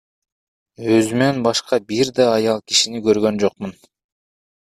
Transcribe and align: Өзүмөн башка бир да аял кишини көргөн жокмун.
Өзүмөн 0.95 1.41
башка 1.47 1.79
бир 1.91 2.11
да 2.21 2.27
аял 2.39 2.63
кишини 2.73 3.05
көргөн 3.09 3.39
жокмун. 3.45 3.77